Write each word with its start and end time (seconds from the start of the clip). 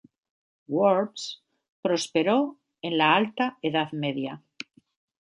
Worms 0.75 1.37
prosperó 1.83 2.57
en 2.81 2.97
la 2.97 3.13
Alta 3.17 3.59
Edad 3.61 3.91
Media. 3.91 4.41